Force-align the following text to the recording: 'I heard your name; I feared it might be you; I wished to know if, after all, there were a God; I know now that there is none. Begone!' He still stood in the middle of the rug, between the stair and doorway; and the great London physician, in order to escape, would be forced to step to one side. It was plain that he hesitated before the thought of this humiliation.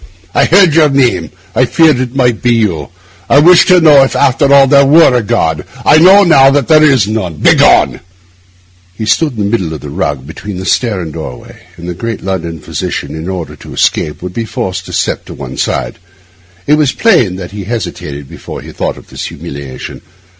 'I 0.33 0.45
heard 0.45 0.73
your 0.73 0.89
name; 0.89 1.29
I 1.53 1.65
feared 1.65 1.99
it 1.99 2.15
might 2.15 2.41
be 2.41 2.51
you; 2.55 2.89
I 3.29 3.37
wished 3.37 3.67
to 3.67 3.79
know 3.79 4.01
if, 4.01 4.15
after 4.15 4.51
all, 4.51 4.65
there 4.65 4.83
were 4.83 5.13
a 5.13 5.21
God; 5.21 5.63
I 5.85 5.99
know 5.99 6.23
now 6.23 6.49
that 6.49 6.67
there 6.67 6.81
is 6.83 7.07
none. 7.07 7.35
Begone!' 7.35 7.99
He 8.95 9.05
still 9.05 9.27
stood 9.29 9.37
in 9.37 9.43
the 9.45 9.51
middle 9.51 9.75
of 9.75 9.81
the 9.81 9.91
rug, 9.91 10.25
between 10.25 10.57
the 10.57 10.65
stair 10.65 11.01
and 11.01 11.13
doorway; 11.13 11.61
and 11.77 11.87
the 11.87 11.93
great 11.93 12.23
London 12.23 12.59
physician, 12.59 13.13
in 13.13 13.29
order 13.29 13.55
to 13.57 13.75
escape, 13.75 14.23
would 14.23 14.33
be 14.33 14.43
forced 14.43 14.87
to 14.87 14.91
step 14.93 15.23
to 15.25 15.35
one 15.35 15.55
side. 15.57 15.99
It 16.65 16.79
was 16.79 16.93
plain 16.93 17.35
that 17.35 17.51
he 17.51 17.65
hesitated 17.65 18.27
before 18.27 18.63
the 18.63 18.73
thought 18.73 18.97
of 18.97 19.11
this 19.11 19.25
humiliation. 19.25 20.01